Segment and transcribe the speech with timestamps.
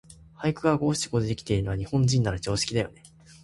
[0.35, 3.03] 俳句が五七五でできているのは、日本人なら常識だよね。